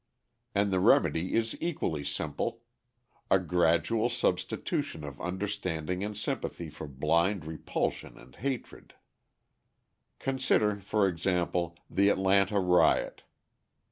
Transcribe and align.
And 0.55 0.73
the 0.73 0.79
remedy 0.79 1.35
is 1.35 1.55
equally 1.61 2.03
simple 2.03 2.61
a 3.29 3.37
gradual 3.37 4.09
substitution 4.09 5.03
of 5.03 5.21
understanding 5.21 6.03
and 6.03 6.17
sympathy 6.17 6.71
for 6.71 6.87
blind 6.87 7.45
repulsion 7.45 8.17
and 8.17 8.35
hatred. 8.37 8.95
Consider, 10.17 10.79
for 10.79 11.07
example, 11.07 11.77
the 11.87 12.09
Atlanta 12.09 12.59
riot. 12.59 13.21